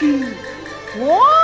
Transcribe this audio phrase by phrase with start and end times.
[0.00, 0.36] gente!
[0.98, 1.43] Uou!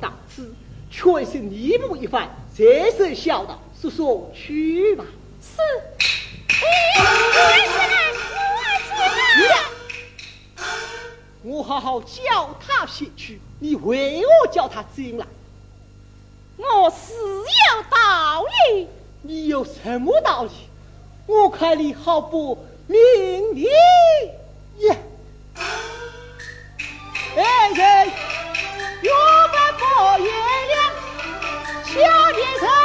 [0.00, 0.54] 到此，
[0.90, 5.04] 全是逆母一番，这是孝道，说说去吧。
[5.42, 5.60] 是。
[6.48, 6.64] 哎，
[11.42, 15.26] 我好好教他些去，你为我叫他进来？
[16.56, 18.88] 我是有道理。
[19.20, 20.50] 你有什么道理？
[21.26, 23.64] 我看你好不明理
[24.78, 24.96] 呀。
[27.36, 27.42] 哎
[27.74, 27.80] 是
[29.02, 29.12] 我
[29.48, 30.30] 们把月
[30.70, 30.74] 亮
[31.84, 31.92] 瞧
[32.32, 32.83] 见她